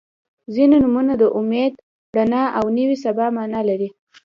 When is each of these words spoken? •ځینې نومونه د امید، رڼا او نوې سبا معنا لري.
•ځینې 0.53 0.77
نومونه 0.83 1.13
د 1.21 1.23
امید، 1.39 1.73
رڼا 2.17 2.43
او 2.57 2.65
نوې 2.77 2.97
سبا 3.05 3.25
معنا 3.37 3.59
لري. 3.69 3.89